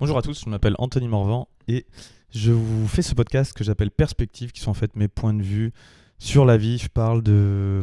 Bonjour 0.00 0.16
à 0.16 0.22
tous, 0.22 0.44
je 0.44 0.48
m'appelle 0.48 0.76
Anthony 0.78 1.08
Morvan 1.08 1.48
et 1.66 1.84
je 2.30 2.52
vous 2.52 2.86
fais 2.86 3.02
ce 3.02 3.16
podcast 3.16 3.52
que 3.52 3.64
j'appelle 3.64 3.90
Perspectives, 3.90 4.52
qui 4.52 4.60
sont 4.60 4.70
en 4.70 4.74
fait 4.74 4.94
mes 4.94 5.08
points 5.08 5.34
de 5.34 5.42
vue 5.42 5.72
sur 6.20 6.44
la 6.44 6.56
vie. 6.56 6.78
Je 6.78 6.86
parle 6.86 7.20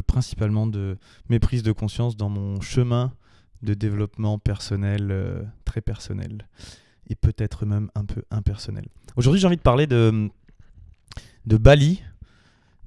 principalement 0.06 0.66
de 0.66 0.96
mes 1.28 1.38
prises 1.38 1.62
de 1.62 1.72
conscience 1.72 2.16
dans 2.16 2.30
mon 2.30 2.62
chemin 2.62 3.12
de 3.62 3.74
développement 3.74 4.38
personnel, 4.38 5.08
euh, 5.10 5.42
très 5.66 5.82
personnel, 5.82 6.48
et 7.10 7.16
peut-être 7.16 7.66
même 7.66 7.90
un 7.94 8.06
peu 8.06 8.22
impersonnel. 8.30 8.86
Aujourd'hui, 9.16 9.38
j'ai 9.38 9.46
envie 9.46 9.58
de 9.58 9.60
parler 9.60 9.86
de, 9.86 10.30
de 11.44 11.56
Bali, 11.58 12.02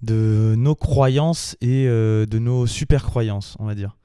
de 0.01 0.55
nos 0.57 0.73
croyances 0.73 1.55
et 1.61 1.85
euh, 1.87 2.25
de 2.25 2.39
nos 2.39 2.65
super 2.65 3.03
croyances, 3.03 3.57
on 3.59 3.65
va 3.65 3.75
dire. 3.75 3.95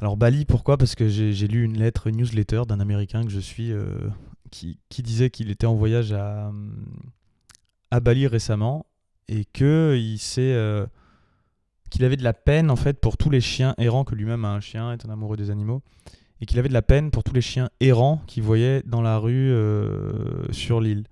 Alors 0.00 0.16
Bali, 0.16 0.46
pourquoi? 0.46 0.78
Parce 0.78 0.94
que 0.94 1.08
j'ai 1.08 1.46
lu 1.46 1.62
une 1.62 1.78
lettre, 1.78 2.10
newsletter 2.10 2.62
d'un 2.66 2.80
Américain 2.80 3.22
que 3.22 3.30
je 3.30 3.38
suis, 3.38 3.70
euh, 3.70 4.08
qui, 4.50 4.78
disait 4.90 5.28
qu'il 5.28 5.50
était 5.50 5.66
en 5.66 5.74
voyage 5.74 6.12
à, 6.12 6.50
Bali 8.00 8.26
récemment 8.26 8.86
et 9.28 9.44
que 9.44 9.96
il 9.98 10.18
sait 10.18 10.54
euh, 10.54 10.86
qu'il 11.90 12.04
avait 12.04 12.16
de 12.16 12.24
la 12.24 12.32
peine 12.32 12.70
en 12.70 12.76
fait 12.76 12.98
pour 12.98 13.18
tous 13.18 13.28
les 13.28 13.42
chiens 13.42 13.74
errants 13.76 14.04
que 14.04 14.14
lui-même 14.14 14.44
a 14.46 14.52
un 14.52 14.60
chien, 14.60 14.92
est 14.92 15.04
un 15.04 15.10
amoureux 15.10 15.36
des 15.36 15.50
animaux, 15.50 15.82
et 16.40 16.46
qu'il 16.46 16.58
avait 16.58 16.68
de 16.68 16.74
la 16.74 16.82
peine 16.82 17.10
pour 17.10 17.22
tous 17.22 17.34
les 17.34 17.42
chiens 17.42 17.68
errants 17.80 18.22
qu'il 18.26 18.42
voyait 18.42 18.82
dans 18.86 19.02
la 19.02 19.18
rue 19.18 19.52
euh, 19.52 20.50
sur 20.50 20.80
l'île. 20.80 21.04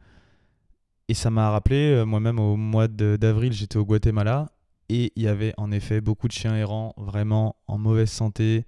Et 1.09 1.15
ça 1.15 1.31
m'a 1.31 1.51
rappelé, 1.51 2.05
moi-même 2.07 2.39
au 2.39 2.57
mois 2.57 2.89
d'avril, 2.89 3.53
j'étais 3.53 3.77
au 3.77 3.85
Guatemala 3.85 4.49
et 4.89 5.13
il 5.17 5.23
y 5.23 5.29
avait 5.29 5.55
en 5.57 5.71
effet 5.71 6.01
beaucoup 6.01 6.29
de 6.29 6.33
chiens 6.33 6.57
errants 6.57 6.95
vraiment 6.97 7.57
en 7.67 7.79
mauvaise 7.79 8.11
santé, 8.11 8.65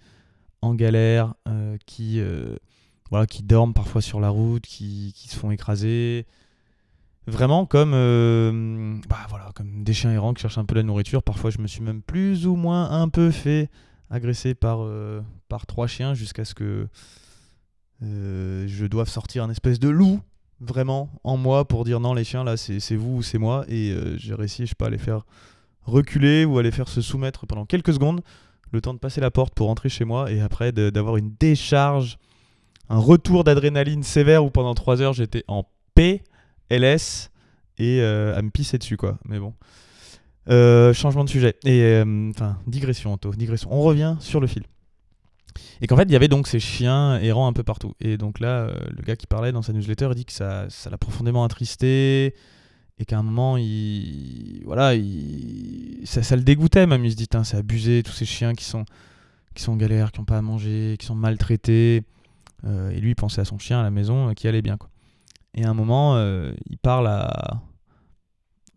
en 0.63 0.75
galère, 0.75 1.35
euh, 1.49 1.77
qui, 1.87 2.21
euh, 2.21 2.57
voilà, 3.11 3.27
qui 3.27 3.43
dorment 3.43 3.75
parfois 3.75 4.01
sur 4.01 4.21
la 4.21 4.29
route, 4.29 4.63
qui, 4.63 5.13
qui 5.17 5.29
se 5.29 5.37
font 5.37 5.51
écraser. 5.51 6.27
Vraiment 7.27 7.67
comme, 7.67 7.93
euh, 7.95 8.97
bah, 9.09 9.27
voilà, 9.29 9.51
comme 9.55 9.85
des 9.85 9.93
chiens 9.93 10.13
errants 10.13 10.35
qui 10.35 10.43
cherchent 10.43 10.59
un 10.59 10.65
peu 10.65 10.75
la 10.75 10.83
nourriture. 10.83 11.23
Parfois, 11.23 11.51
je 11.51 11.59
me 11.59 11.67
suis 11.67 11.83
même 11.83 12.02
plus 12.02 12.47
ou 12.47 12.57
moins 12.57 12.91
un 12.91 13.09
peu 13.09 13.30
fait 13.30 13.71
agresser 14.09 14.55
par, 14.55 14.80
par 15.49 15.67
trois 15.67 15.87
chiens 15.87 16.15
jusqu'à 16.15 16.45
ce 16.45 16.55
que 16.55 16.89
je 18.02 18.87
doive 18.87 19.09
sortir 19.09 19.45
un 19.45 19.51
espèce 19.51 19.79
de 19.79 19.89
loup 19.89 20.21
vraiment 20.59 21.11
en 21.23 21.37
moi 21.37 21.67
pour 21.67 21.85
dire 21.85 22.01
non 22.01 22.13
les 22.13 22.24
chiens 22.24 22.45
là 22.45 22.57
c'est 22.57 22.97
vous 22.97 23.19
ou 23.19 23.23
c'est 23.23 23.39
moi 23.39 23.65
et 23.69 23.95
j'ai 24.17 24.35
réussi 24.35 24.67
je 24.67 24.74
à 24.85 24.91
les 24.91 24.99
faire 24.99 25.24
reculer 25.91 26.45
ou 26.45 26.59
aller 26.59 26.71
faire 26.71 26.89
se 26.89 27.01
soumettre 27.01 27.47
pendant 27.47 27.67
quelques 27.67 27.95
secondes, 27.95 28.21
le 28.73 28.80
temps 28.80 28.95
de 28.95 28.99
passer 28.99 29.21
la 29.21 29.30
porte 29.30 29.54
pour 29.54 29.66
rentrer 29.66 29.88
chez 29.88 30.04
moi 30.04 30.30
et 30.30 30.40
après 30.40 30.73
d'avoir 30.73 31.16
une 31.16 31.35
décharge, 31.38 32.18
un 32.88 32.99
retour 32.99 33.45
d'adrénaline 33.45 34.02
sévère 34.02 34.45
où 34.45 34.51
pendant 34.51 34.74
3 34.74 35.02
heures 35.02 35.12
j'étais 35.12 35.45
en 35.49 35.65
PLS 35.95 37.30
et 37.79 38.01
euh, 38.01 38.37
à 38.37 38.43
me 38.43 38.51
pisser 38.51 38.79
dessus 38.79 38.96
quoi. 38.96 39.18
Mais 39.24 39.38
bon. 39.38 39.54
Euh, 40.49 40.93
changement 40.93 41.24
de 41.24 41.30
sujet. 41.30 41.57
Et 41.65 41.82
euh, 41.82 42.30
enfin, 42.30 42.59
digression, 42.66 43.12
Anto, 43.12 43.30
digression. 43.32 43.73
On 43.73 43.82
revient 43.82 44.16
sur 44.21 44.40
le 44.40 44.46
fil. 44.46 44.65
Et 45.80 45.87
qu'en 45.87 45.96
fait, 45.96 46.05
il 46.05 46.12
y 46.12 46.16
avait 46.16 46.29
donc 46.29 46.46
ces 46.46 46.60
chiens 46.60 47.18
errants 47.21 47.46
un 47.46 47.52
peu 47.52 47.62
partout. 47.62 47.95
Et 48.01 48.16
donc 48.16 48.40
là, 48.40 48.71
le 48.90 49.02
gars 49.02 49.16
qui 49.16 49.27
parlait 49.27 49.52
dans 49.52 49.62
sa 49.62 49.73
newsletter 49.73 50.10
dit 50.15 50.24
que 50.24 50.32
ça 50.32 50.68
l'a 50.90 50.99
profondément 50.99 51.45
attristé, 51.45 52.34
et 53.01 53.06
qu'à 53.06 53.18
un 53.18 53.23
moment, 53.23 53.56
il, 53.56 54.62
voilà, 54.66 54.95
il, 54.95 56.02
ça, 56.04 56.37
le 56.37 56.43
dégoûtait 56.43 56.87
même. 56.87 57.02
Il 57.06 57.10
se 57.10 57.16
dit, 57.16 57.26
c'est 57.45 57.56
abusé, 57.56 58.02
tous 58.02 58.12
ces 58.12 58.26
chiens 58.26 58.52
qui 58.52 58.65
sont, 58.65 58.84
qui 59.54 59.62
sont 59.62 59.73
en 59.73 59.76
galère, 59.76 60.12
qui 60.12 60.20
n'ont 60.20 60.26
pas 60.26 60.37
à 60.37 60.43
manger, 60.43 60.96
qui 60.98 61.06
sont 61.06 61.15
maltraités. 61.15 62.04
Euh, 62.66 62.90
et 62.90 63.01
lui, 63.01 63.12
il 63.12 63.15
pensait 63.15 63.40
à 63.40 63.46
son 63.46 63.59
chien 63.59 63.80
à 63.80 63.82
la 63.82 63.90
maison 63.90 64.28
euh, 64.28 64.32
qui 64.34 64.47
allait 64.48 64.60
bien. 64.60 64.76
Et 65.54 65.65
à 65.65 65.71
un 65.71 65.75
moment, 65.75 66.16
euh, 66.16 66.53
il 66.69 66.76
parle 66.76 67.06
à, 67.09 67.62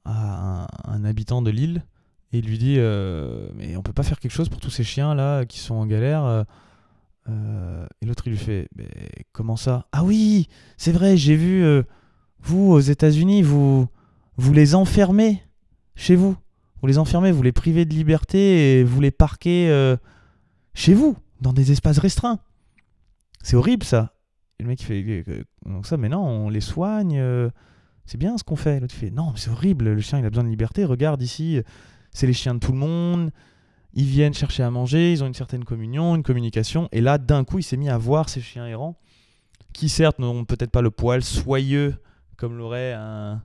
un, 0.05 1.03
habitant 1.03 1.41
de 1.41 1.51
l'île 1.51 1.83
et 2.31 2.39
il 2.39 2.45
lui 2.45 2.57
dit 2.57 2.77
Mais 3.55 3.75
on 3.75 3.83
peut 3.83 3.93
pas 3.93 4.03
faire 4.03 4.19
quelque 4.19 4.31
chose 4.31 4.49
pour 4.49 4.59
tous 4.59 4.69
ces 4.69 4.83
chiens 4.83 5.13
là 5.15 5.45
qui 5.45 5.59
sont 5.59 5.75
en 5.75 5.85
galère 5.85 6.45
Et 7.27 8.05
l'autre, 8.05 8.23
il 8.25 8.31
lui 8.31 8.37
fait 8.37 8.67
mais 8.75 8.87
Comment 9.33 9.55
ça? 9.55 9.85
Ah 9.91 10.03
oui, 10.03 10.47
c'est 10.77 10.91
vrai, 10.91 11.15
j'ai 11.15 11.35
vu, 11.35 11.63
vous 12.41 12.71
aux 12.71 12.79
États-Unis, 12.79 13.43
vous 13.43 13.87
vous 14.37 14.53
les 14.53 14.75
enfermez 14.75 15.43
chez 15.95 16.15
vous. 16.15 16.35
Vous 16.81 16.87
les 16.87 16.97
enfermez, 16.97 17.31
vous 17.31 17.43
les 17.43 17.51
privez 17.51 17.85
de 17.85 17.93
liberté 17.93 18.79
et 18.79 18.83
vous 18.83 18.99
les 18.99 19.11
parquez 19.11 19.69
euh, 19.69 19.95
chez 20.73 20.93
vous, 20.93 21.15
dans 21.39 21.53
des 21.53 21.71
espaces 21.71 21.97
restreints. 21.97 22.39
C'est 23.41 23.55
horrible 23.55 23.85
ça. 23.85 24.15
Et 24.59 24.63
le 24.63 24.69
mec 24.69 24.81
il 24.81 24.85
fait 24.85 25.23
euh, 25.27 25.43
ça, 25.83 25.97
mais 25.97 26.09
non, 26.09 26.25
on 26.25 26.49
les 26.49 26.61
soigne. 26.61 27.17
Euh, 27.17 27.49
c'est 28.05 28.17
bien 28.17 28.37
ce 28.37 28.43
qu'on 28.43 28.57
fait. 28.57 28.79
L'autre 28.79 28.95
fait 28.95 29.11
non, 29.11 29.31
mais 29.31 29.39
c'est 29.39 29.49
horrible. 29.49 29.85
Le 29.93 30.01
chien 30.01 30.19
il 30.19 30.25
a 30.25 30.29
besoin 30.29 30.43
de 30.43 30.49
liberté. 30.49 30.83
Regarde 30.83 31.21
ici, 31.21 31.61
c'est 32.11 32.27
les 32.27 32.33
chiens 32.33 32.55
de 32.55 32.59
tout 32.59 32.73
le 32.73 32.77
monde. 32.77 33.31
Ils 33.93 34.05
viennent 34.05 34.33
chercher 34.33 34.63
à 34.63 34.71
manger, 34.71 35.11
ils 35.11 35.23
ont 35.23 35.27
une 35.27 35.35
certaine 35.35 35.63
communion, 35.63 36.15
une 36.15 36.23
communication. 36.23 36.89
Et 36.91 36.99
là, 36.99 37.19
d'un 37.19 37.43
coup, 37.43 37.59
il 37.59 37.63
s'est 37.63 37.77
mis 37.77 37.89
à 37.89 37.97
voir 37.97 38.27
ces 38.27 38.41
chiens 38.41 38.65
errants 38.65 38.97
qui 39.73 39.89
certes 39.89 40.19
n'ont 40.19 40.45
peut-être 40.45 40.71
pas 40.71 40.81
le 40.81 40.91
poil 40.91 41.23
soyeux 41.23 41.95
comme 42.37 42.57
l'aurait 42.57 42.93
un, 42.93 43.41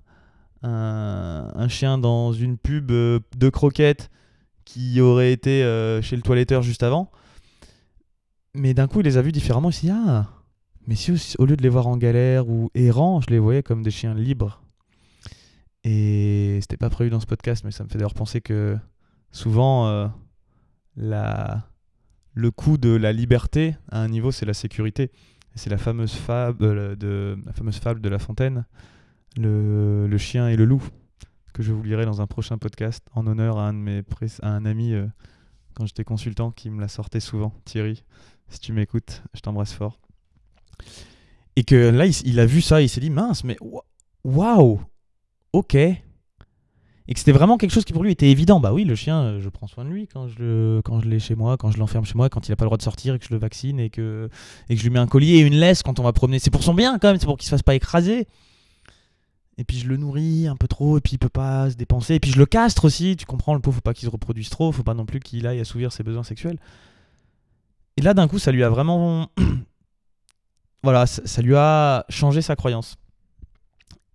un, 0.63 1.69
chien 1.69 1.99
dans 1.99 2.33
une 2.33 2.59
pub 2.59 2.91
euh, 2.91 3.21
de 3.37 3.49
croquettes 3.49 4.11
qui 4.65 5.01
aurait 5.01 5.33
été 5.33 5.63
euh, 5.63 6.03
chez 6.03 6.17
le 6.17 6.23
toiletteur 6.23 6.63
juste 6.63 6.83
avant. 6.83 7.11
Mais 8.55 8.75
d'un 8.75 8.89
coup, 8.89 9.01
il 9.01 9.05
les 9.05 9.17
a 9.17 9.23
vus 9.23 9.33
différemment. 9.33 9.71
Il 9.71 9.73
s'est 9.73 9.87
dit 9.87 9.93
Ah, 9.93 10.27
mais 10.87 10.95
si 10.95 11.13
au 11.39 11.47
lieu 11.47 11.57
de 11.57 11.63
les 11.63 11.69
voir 11.69 11.87
en 11.87 11.97
galère 11.97 12.49
ou 12.49 12.71
errants, 12.75 13.21
je 13.21 13.29
les 13.31 13.39
voyais 13.39 13.63
comme 13.63 13.83
des 13.83 13.91
chiens 13.91 14.15
libres. 14.15 14.63
Et 15.85 16.59
c'était 16.61 16.77
pas 16.77 16.91
prévu 16.91 17.11
dans 17.11 17.21
ce 17.21 17.27
podcast, 17.27 17.65
mais 17.65 17.71
ça 17.71 17.85
me 17.85 17.89
fait 17.89 17.99
d'ailleurs 17.99 18.15
penser 18.15 18.41
que 18.41 18.77
souvent, 19.31 19.87
euh, 19.87 20.09
la... 20.97 21.69
le 22.35 22.51
coût 22.51 22.79
de 22.79 22.91
la 22.91 23.13
liberté 23.13 23.77
à 23.91 24.03
un 24.03 24.09
niveau, 24.09 24.33
c'est 24.33 24.47
la 24.47 24.55
sécurité. 24.55 25.11
C'est 25.55 25.71
la 25.71 25.77
la 25.77 25.83
fameuse 25.83 26.15
fable 26.15 28.01
de 28.01 28.09
La 28.09 28.19
Fontaine 28.19 28.65
le, 29.37 30.19
chien 30.19 30.49
et 30.49 30.57
le 30.57 30.65
loup, 30.65 30.83
que 31.53 31.63
je 31.63 31.73
vous 31.73 31.83
lirai 31.83 32.05
dans 32.05 32.21
un 32.21 32.27
prochain 32.27 32.59
podcast 32.59 33.05
en 33.15 33.27
honneur 33.27 33.59
à 33.59 33.69
un, 33.69 33.73
de 33.73 33.79
mes 33.79 34.03
à 34.43 34.49
un 34.49 34.65
ami 34.65 34.93
euh, 34.93 35.07
quand 35.75 35.87
j'étais 35.87 36.05
consultant 36.05 36.51
qui 36.51 36.71
me 36.71 36.81
la 36.81 36.89
sortait 36.89 37.21
souvent, 37.21 37.53
Thierry. 37.65 38.05
Si 38.49 38.61
tu 38.61 38.73
m'écoutes, 38.73 39.23
je 39.35 39.41
t'embrasse 39.41 39.73
fort. 39.73 40.01
Et 41.57 41.65
que 41.65 41.75
là, 41.75 42.07
il, 42.07 42.41
a 42.41 42.47
vu 42.47 42.61
ça, 42.61 42.81
il 42.81 42.89
s'est 42.89 43.01
dit 43.01 43.11
mince, 43.11 43.45
mais 43.45 43.57
waouh, 44.25 44.81
ok. 45.53 45.75
Et 45.75 47.15
que 47.15 47.19
c'était 47.19 47.33
vraiment 47.33 47.57
quelque 47.57 47.73
chose 47.73 47.85
qui 47.85 47.93
pour 47.93 48.03
lui 48.03 48.13
était 48.13 48.31
évident. 48.31 48.61
Bah 48.61 48.73
oui, 48.73 48.85
le 48.85 48.95
chien, 48.95 49.21
euh, 49.23 49.41
je 49.41 49.49
prends 49.49 49.67
soin 49.67 49.85
de 49.85 49.91
lui 49.91 50.07
quand 50.07 50.29
je 50.29 50.81
quand 50.83 51.01
je 51.01 51.09
l'ai 51.09 51.19
chez 51.19 51.35
moi, 51.35 51.57
quand 51.57 51.71
je 51.71 51.79
l'enferme 51.79 52.05
chez 52.05 52.15
moi, 52.15 52.29
quand 52.29 52.47
il 52.47 52.53
n'a 52.53 52.57
pas 52.57 52.65
le 52.65 52.69
droit 52.69 52.77
de 52.77 52.83
sortir 52.83 53.15
et 53.15 53.19
que 53.19 53.25
je 53.25 53.33
le 53.33 53.39
vaccine 53.39 53.81
et 53.81 53.89
que, 53.89 54.29
et 54.69 54.75
que 54.75 54.79
je 54.79 54.85
lui 54.85 54.91
mets 54.93 54.99
un 54.99 55.07
collier 55.07 55.39
et 55.39 55.41
une 55.41 55.55
laisse 55.55 55.83
quand 55.83 55.99
on 55.99 56.03
va 56.03 56.13
promener. 56.13 56.39
C'est 56.39 56.51
pour 56.51 56.63
son 56.63 56.75
bien 56.75 56.99
quand 56.99 57.09
même, 57.09 57.19
c'est 57.19 57.27
pour 57.27 57.39
qu'il 57.39 57.47
se 57.47 57.51
fasse 57.51 57.63
pas 57.63 57.75
écraser 57.75 58.29
et 59.59 59.65
puis 59.65 59.77
je 59.77 59.89
le 59.89 59.97
nourris 59.97 60.47
un 60.47 60.57
peu 60.57 60.69
trop, 60.69 60.99
et 60.99 61.01
puis 61.01 61.15
il 61.15 61.19
peut 61.19 61.29
pas 61.29 61.69
se 61.71 61.75
dépenser, 61.75 62.15
et 62.15 62.21
puis 62.21 62.31
je 62.31 62.39
le 62.39 62.47
castre 62.47 62.85
aussi, 62.85 63.17
tu 63.17 63.27
comprends, 63.27 63.55
le 63.55 63.61
pauvre, 63.61 63.75
faut 63.75 63.81
pas 63.81 63.93
qu'il 63.93 64.07
se 64.07 64.11
reproduise 64.11 64.49
trop, 64.49 64.71
faut 64.71 64.85
pas 64.85 64.95
non 64.95 65.05
plus 65.05 65.19
qu'il 65.19 65.47
aille 65.49 65.61
assouvir 65.61 65.93
ses 65.93 66.05
besoins 66.05 66.23
sexuels. 66.23 66.59
Et 67.97 68.01
là, 68.01 68.15
d'un 68.15 68.29
coup, 68.29 68.39
ça 68.39 68.53
lui 68.53 68.63
a 68.63 68.71
vraiment. 68.71 69.29
voilà, 70.85 71.07
ça, 71.07 71.43
lui 71.43 71.57
a 71.57 72.07
changé 72.09 72.41
sa 72.41 72.55
croyance. 72.55 72.97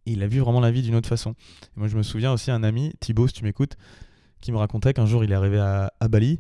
Et 0.06 0.14
il 0.14 0.24
a 0.24 0.28
vu 0.28 0.40
vraiment 0.40 0.62
la 0.62 0.72
vie 0.72 0.82
d'une 0.82 0.96
autre 0.96 1.09
façon. 1.09 1.36
moi, 1.76 1.90
je 1.90 1.98
me 1.98 2.03
souviens 2.03 2.32
aussi 2.32 2.50
un 2.50 2.64
ami, 2.64 2.94
Thibaut, 3.02 3.28
si 3.28 3.34
tu 3.34 3.44
m'écoutes, 3.44 3.76
qui 4.40 4.53
me 4.53 4.58
racontait 4.58 4.94
qu'un 4.94 5.06
jour, 5.06 5.26
il 5.26 5.34
est 5.34 5.36
arrivé 5.36 5.59
à, 5.59 5.92
Bali, 6.09 6.40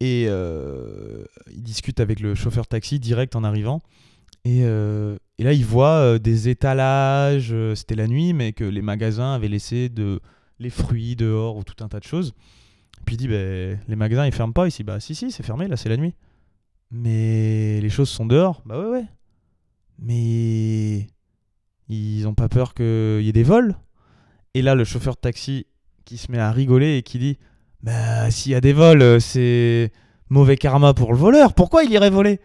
et 0.00 0.26
euh, 0.26 1.24
il 1.52 1.62
discute 1.62 2.00
avec 2.00 2.18
le 2.18 2.34
chauffeur 2.34 2.66
taxi 2.66 2.98
direct 2.98 3.36
en 3.36 3.44
arrivant. 3.44 3.80
Euh, 4.46 5.16
et, 5.38 5.44
là, 5.44 5.52
il 5.52 5.64
voit 5.64 5.98
euh, 5.98 6.18
des 6.18 6.48
étalages, 6.48 7.50
euh, 7.52 7.74
c'était 7.74 7.94
la 7.94 8.06
nuit, 8.06 8.32
mais 8.32 8.52
que 8.52 8.64
les 8.64 8.82
magasins 8.82 9.34
avaient 9.34 9.48
laissé 9.48 9.90
les 10.58 10.70
fruits 10.70 11.16
dehors 11.16 11.56
ou 11.56 11.64
tout 11.64 11.82
un 11.84 11.88
tas 11.88 12.00
de 12.00 12.04
choses. 12.04 12.34
Puis 13.04 13.14
il 13.14 13.18
dit, 13.18 13.28
bah, 13.28 13.80
les 13.88 13.96
magasins, 13.96 14.26
ils 14.26 14.32
ferment 14.32 14.52
pas 14.52 14.66
ici. 14.66 14.84
Bah 14.84 15.00
si, 15.00 15.14
si, 15.14 15.30
c'est 15.30 15.42
fermé, 15.42 15.68
là, 15.68 15.76
c'est 15.76 15.88
la 15.88 15.96
nuit. 15.96 16.14
Mais 16.90 17.80
les 17.80 17.90
choses 17.90 18.08
sont 18.08 18.26
dehors. 18.26 18.62
Bah 18.66 18.80
ouais, 18.80 18.90
ouais. 18.90 19.04
Mais 19.98 21.06
ils 21.88 22.26
ont 22.26 22.34
pas 22.34 22.48
peur 22.48 22.74
qu'il 22.74 23.22
y 23.22 23.28
ait 23.28 23.32
des 23.32 23.42
vols. 23.42 23.76
Et 24.54 24.62
là, 24.62 24.74
le 24.74 24.84
chauffeur 24.84 25.14
de 25.14 25.20
taxi 25.20 25.66
qui 26.04 26.18
se 26.18 26.32
met 26.32 26.38
à 26.38 26.50
rigoler 26.50 26.96
et 26.96 27.02
qui 27.02 27.18
dit, 27.18 27.38
bah 27.82 28.30
s'il 28.30 28.52
y 28.52 28.54
a 28.54 28.60
des 28.60 28.72
vols, 28.72 29.20
c'est 29.20 29.92
mauvais 30.30 30.56
karma 30.56 30.94
pour 30.94 31.12
le 31.12 31.18
voleur. 31.18 31.54
Pourquoi 31.54 31.84
il 31.84 31.92
irait 31.92 32.10
voler? 32.10 32.40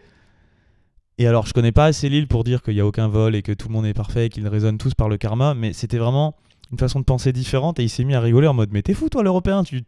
Et 1.18 1.26
alors, 1.26 1.46
je 1.46 1.52
connais 1.52 1.72
pas 1.72 1.86
assez 1.86 2.08
l'île 2.08 2.26
pour 2.26 2.44
dire 2.44 2.62
qu'il 2.62 2.74
n'y 2.74 2.80
a 2.80 2.86
aucun 2.86 3.08
vol 3.08 3.34
et 3.34 3.42
que 3.42 3.52
tout 3.52 3.68
le 3.68 3.74
monde 3.74 3.86
est 3.86 3.94
parfait 3.94 4.26
et 4.26 4.28
qu'ils 4.28 4.48
résonnent 4.48 4.78
tous 4.78 4.94
par 4.94 5.08
le 5.08 5.16
karma, 5.16 5.54
mais 5.54 5.72
c'était 5.72 5.98
vraiment 5.98 6.36
une 6.72 6.78
façon 6.78 6.98
de 6.98 7.04
penser 7.04 7.32
différente 7.32 7.78
et 7.78 7.84
il 7.84 7.88
s'est 7.88 8.04
mis 8.04 8.14
à 8.14 8.20
rigoler 8.20 8.48
en 8.48 8.54
mode 8.54 8.70
Mais 8.72 8.82
t'es 8.82 8.94
fou, 8.94 9.08
toi, 9.08 9.22
l'européen, 9.22 9.62
tu. 9.62 9.82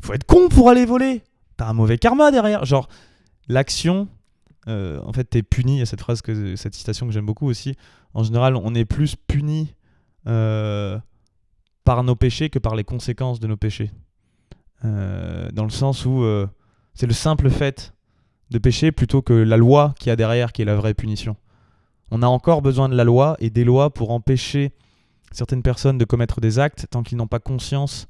Faut 0.00 0.12
être 0.14 0.24
con 0.24 0.48
pour 0.48 0.70
aller 0.70 0.86
voler 0.86 1.22
T'as 1.56 1.66
un 1.66 1.72
mauvais 1.72 1.98
karma 1.98 2.30
derrière 2.30 2.64
Genre, 2.64 2.88
l'action 3.48 4.08
euh, 4.68 5.00
en 5.04 5.12
fait, 5.12 5.28
tu 5.30 5.38
es 5.38 5.42
puni. 5.42 5.76
Il 5.76 5.78
y 5.78 5.82
a 5.82 5.86
cette 5.86 6.00
phrase, 6.00 6.22
que, 6.22 6.56
cette 6.56 6.74
citation 6.74 7.06
que 7.06 7.12
j'aime 7.12 7.26
beaucoup 7.26 7.48
aussi. 7.48 7.74
En 8.14 8.22
général, 8.22 8.56
on 8.56 8.74
est 8.74 8.84
plus 8.84 9.16
puni 9.16 9.74
euh, 10.26 10.98
par 11.84 12.04
nos 12.04 12.16
péchés 12.16 12.50
que 12.50 12.58
par 12.58 12.74
les 12.74 12.84
conséquences 12.84 13.40
de 13.40 13.46
nos 13.46 13.56
péchés. 13.56 13.90
Euh, 14.84 15.50
dans 15.52 15.64
le 15.64 15.70
sens 15.70 16.04
où 16.04 16.24
c'est 16.94 17.06
le 17.06 17.14
simple 17.14 17.50
fait 17.50 17.92
de 18.50 18.58
pécher 18.58 18.92
plutôt 18.92 19.22
que 19.22 19.32
la 19.32 19.56
loi 19.56 19.94
qui 19.98 20.10
a 20.10 20.16
derrière 20.16 20.52
qui 20.52 20.62
est 20.62 20.64
la 20.64 20.76
vraie 20.76 20.94
punition. 20.94 21.36
On 22.10 22.22
a 22.22 22.26
encore 22.26 22.62
besoin 22.62 22.88
de 22.88 22.94
la 22.94 23.04
loi 23.04 23.36
et 23.38 23.50
des 23.50 23.64
lois 23.64 23.90
pour 23.90 24.10
empêcher 24.10 24.72
certaines 25.32 25.62
personnes 25.62 25.98
de 25.98 26.04
commettre 26.04 26.40
des 26.40 26.58
actes 26.58 26.86
tant 26.90 27.02
qu'ils 27.02 27.18
n'ont 27.18 27.26
pas 27.26 27.38
conscience 27.38 28.08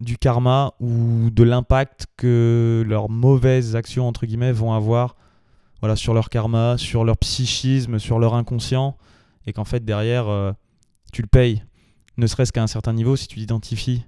du 0.00 0.18
karma 0.18 0.72
ou 0.80 1.30
de 1.30 1.42
l'impact 1.42 2.06
que 2.16 2.84
leurs 2.86 3.10
mauvaises 3.10 3.76
actions 3.76 4.06
entre 4.08 4.26
guillemets 4.26 4.52
vont 4.52 4.72
avoir 4.72 5.16
voilà, 5.80 5.96
sur 5.96 6.14
leur 6.14 6.30
karma, 6.30 6.78
sur 6.78 7.04
leur 7.04 7.18
psychisme, 7.18 7.98
sur 7.98 8.20
leur 8.20 8.34
inconscient, 8.34 8.96
et 9.46 9.52
qu'en 9.52 9.64
fait 9.64 9.84
derrière, 9.84 10.28
euh, 10.28 10.52
tu 11.12 11.22
le 11.22 11.28
payes, 11.28 11.64
ne 12.16 12.26
serait-ce 12.28 12.52
qu'à 12.52 12.62
un 12.62 12.68
certain 12.68 12.92
niveau 12.92 13.16
si 13.16 13.26
tu 13.26 13.40
t'identifies 13.40 14.04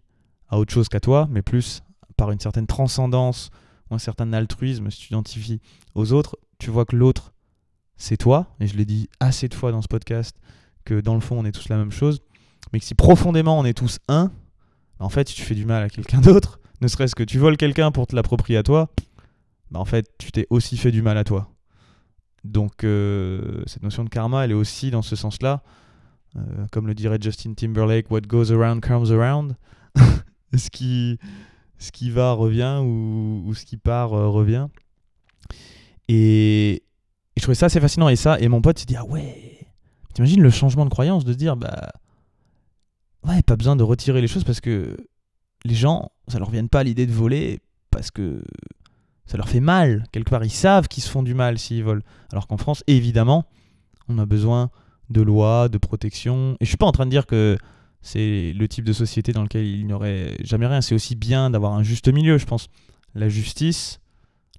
à 0.48 0.58
autre 0.58 0.72
chose 0.72 0.88
qu'à 0.88 1.00
toi, 1.00 1.26
mais 1.30 1.42
plus 1.42 1.82
par 2.16 2.30
une 2.30 2.38
certaine 2.38 2.68
transcendance 2.68 3.50
ou 3.90 3.94
un 3.94 3.98
certain 3.98 4.32
altruisme, 4.32 4.90
si 4.90 4.98
tu 4.98 5.08
t'identifies 5.08 5.60
aux 5.94 6.12
autres, 6.12 6.38
tu 6.58 6.70
vois 6.70 6.84
que 6.84 6.96
l'autre, 6.96 7.32
c'est 7.96 8.16
toi, 8.16 8.54
et 8.60 8.66
je 8.66 8.76
l'ai 8.76 8.84
dit 8.84 9.08
assez 9.20 9.48
de 9.48 9.54
fois 9.54 9.72
dans 9.72 9.82
ce 9.82 9.88
podcast, 9.88 10.36
que 10.84 11.00
dans 11.00 11.14
le 11.14 11.20
fond 11.20 11.38
on 11.38 11.44
est 11.44 11.52
tous 11.52 11.68
la 11.68 11.76
même 11.76 11.92
chose, 11.92 12.20
mais 12.72 12.80
que 12.80 12.84
si 12.84 12.94
profondément 12.94 13.58
on 13.58 13.64
est 13.64 13.74
tous 13.74 13.98
un, 14.08 14.30
en 14.98 15.08
fait 15.08 15.28
si 15.28 15.34
tu 15.34 15.42
fais 15.42 15.54
du 15.54 15.64
mal 15.64 15.82
à 15.82 15.88
quelqu'un 15.88 16.20
d'autre, 16.20 16.60
ne 16.80 16.88
serait-ce 16.88 17.14
que 17.14 17.22
tu 17.22 17.38
voles 17.38 17.56
quelqu'un 17.56 17.90
pour 17.90 18.06
te 18.06 18.16
l'approprier 18.16 18.58
à 18.58 18.62
toi, 18.62 18.90
bah 19.70 19.80
en 19.80 19.84
fait 19.84 20.08
tu 20.18 20.32
t'es 20.32 20.46
aussi 20.50 20.76
fait 20.76 20.90
du 20.90 21.02
mal 21.02 21.18
à 21.18 21.24
toi. 21.24 21.50
Donc 22.44 22.84
euh, 22.84 23.62
cette 23.66 23.82
notion 23.82 24.04
de 24.04 24.10
karma, 24.10 24.44
elle 24.44 24.50
est 24.50 24.54
aussi 24.54 24.90
dans 24.90 25.02
ce 25.02 25.16
sens-là. 25.16 25.62
Euh, 26.36 26.66
comme 26.72 26.86
le 26.86 26.94
dirait 26.94 27.18
Justin 27.20 27.54
Timberlake, 27.54 28.10
what 28.10 28.22
goes 28.22 28.52
around 28.52 28.80
comes 28.80 29.10
around. 29.10 29.56
ce, 30.54 30.68
qui, 30.70 31.18
ce 31.78 31.92
qui 31.92 32.10
va 32.10 32.32
revient 32.32 32.80
ou, 32.82 33.52
ce 33.54 33.64
qui 33.64 33.76
part 33.76 34.14
euh, 34.14 34.28
revient. 34.28 34.68
Et, 36.08 36.82
je 37.36 37.42
trouvais 37.42 37.54
ça 37.54 37.66
assez 37.66 37.80
fascinant. 37.80 38.08
Et 38.08 38.16
ça, 38.16 38.38
et 38.40 38.48
mon 38.48 38.62
pote 38.62 38.78
s'est 38.78 38.86
dit, 38.86 38.96
ah 38.96 39.04
ouais, 39.04 39.66
t'imagines 40.14 40.42
le 40.42 40.50
changement 40.50 40.84
de 40.84 40.90
croyance 40.90 41.24
de 41.24 41.32
se 41.32 41.38
dire, 41.38 41.56
bah 41.56 41.90
ouais, 43.26 43.42
pas 43.42 43.56
besoin 43.56 43.76
de 43.76 43.82
retirer 43.82 44.20
les 44.20 44.28
choses 44.28 44.44
parce 44.44 44.60
que 44.60 44.96
les 45.64 45.74
gens, 45.74 46.12
ça 46.28 46.38
leur 46.38 46.50
vient 46.50 46.66
pas 46.66 46.84
l'idée 46.84 47.06
de 47.06 47.12
voler 47.12 47.60
parce 47.90 48.10
que 48.10 48.42
ça 49.26 49.36
leur 49.36 49.48
fait 49.48 49.60
mal. 49.60 50.04
Quelque 50.12 50.30
part, 50.30 50.44
ils 50.44 50.50
savent 50.50 50.88
qu'ils 50.88 51.02
se 51.02 51.10
font 51.10 51.22
du 51.22 51.34
mal 51.34 51.58
s'ils 51.58 51.82
volent. 51.82 52.02
Alors 52.30 52.46
qu'en 52.46 52.56
France, 52.56 52.84
évidemment, 52.86 53.46
on 54.08 54.18
a 54.18 54.26
besoin 54.26 54.70
de 55.10 55.22
lois, 55.22 55.68
de 55.68 55.78
protection. 55.78 56.56
Et 56.60 56.64
je 56.64 56.68
suis 56.68 56.76
pas 56.76 56.86
en 56.86 56.92
train 56.92 57.06
de 57.06 57.10
dire 57.10 57.26
que 57.26 57.56
c'est 58.04 58.52
le 58.52 58.68
type 58.68 58.84
de 58.84 58.92
société 58.92 59.32
dans 59.32 59.42
lequel 59.42 59.64
il 59.64 59.86
n'y 59.86 59.92
aurait 59.94 60.36
jamais 60.44 60.66
rien. 60.66 60.82
C'est 60.82 60.94
aussi 60.94 61.16
bien 61.16 61.48
d'avoir 61.48 61.72
un 61.72 61.82
juste 61.82 62.12
milieu, 62.12 62.36
je 62.36 62.44
pense. 62.44 62.68
La 63.14 63.30
justice, 63.30 63.98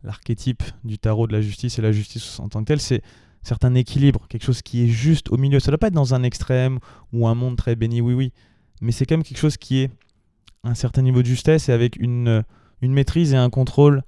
l'archétype 0.03 0.63
du 0.83 0.97
tarot 0.97 1.27
de 1.27 1.33
la 1.33 1.41
justice 1.41 1.77
et 1.77 1.83
la 1.83 1.91
justice 1.91 2.39
en 2.39 2.49
tant 2.49 2.61
que 2.61 2.65
telle, 2.65 2.81
c'est 2.81 3.03
certain 3.43 3.75
équilibre, 3.75 4.25
quelque 4.29 4.43
chose 4.43 4.63
qui 4.63 4.83
est 4.83 4.87
juste 4.87 5.29
au 5.29 5.37
milieu. 5.37 5.59
Ça 5.59 5.67
ne 5.67 5.73
doit 5.73 5.77
pas 5.77 5.87
être 5.87 5.93
dans 5.93 6.15
un 6.15 6.23
extrême 6.23 6.79
ou 7.13 7.27
un 7.27 7.35
monde 7.35 7.55
très 7.55 7.75
béni, 7.75 8.01
oui, 8.01 8.15
oui. 8.15 8.33
Mais 8.81 8.91
c'est 8.91 9.05
quand 9.05 9.13
même 9.13 9.23
quelque 9.23 9.37
chose 9.37 9.57
qui 9.57 9.77
est 9.77 9.91
un 10.63 10.73
certain 10.73 11.03
niveau 11.03 11.21
de 11.21 11.27
justesse 11.27 11.69
et 11.69 11.71
avec 11.71 11.97
une, 11.97 12.43
maîtrise 12.81 13.33
et 13.33 13.37
un 13.37 13.51
contrôle 13.51 14.01